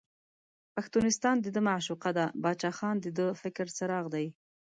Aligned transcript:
پښتونستان 0.75 1.35
دده 1.45 1.61
معشوقه 1.69 2.11
ده، 2.17 2.25
باچا 2.43 2.71
خان 2.77 2.95
دده 3.03 3.11
د 3.29 3.37
فکر 3.41 3.65
څراغ 3.77 4.05
دی. 4.15 4.27